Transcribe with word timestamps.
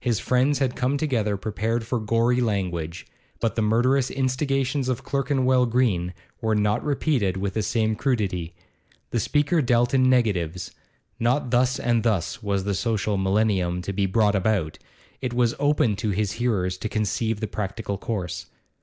His 0.00 0.20
friends 0.20 0.58
had 0.58 0.76
come 0.76 0.98
together 0.98 1.38
prepared 1.38 1.86
for 1.86 1.98
gory 1.98 2.42
language, 2.42 3.06
but 3.40 3.54
the 3.56 3.62
murderous 3.62 4.10
instigations 4.10 4.86
of 4.90 5.02
Clerkenwell 5.02 5.64
Green 5.64 6.12
were 6.42 6.54
not 6.54 6.84
repeated 6.84 7.38
with 7.38 7.54
the 7.54 7.62
same 7.62 7.96
crudity. 7.96 8.54
The 9.12 9.18
speaker 9.20 9.62
dealt 9.62 9.94
in 9.94 10.10
negatives; 10.10 10.72
not 11.18 11.50
thus 11.52 11.80
and 11.80 12.02
thus 12.02 12.42
was 12.42 12.64
the 12.64 12.74
social 12.74 13.16
millennium 13.16 13.80
to 13.80 13.94
be 13.94 14.04
brought 14.04 14.34
about, 14.36 14.78
it 15.22 15.32
was 15.32 15.54
open 15.58 15.96
to 15.96 16.10
his 16.10 16.32
hearers 16.32 16.76
to 16.76 16.90
conceive 16.90 17.40
the 17.40 17.48
practical 17.48 17.96
course. 17.96 18.50